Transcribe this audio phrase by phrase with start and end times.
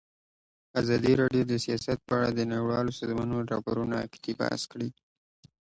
[0.81, 4.89] ازادي راډیو د سیاست په اړه د نړیوالو سازمانونو راپورونه اقتباس کړي.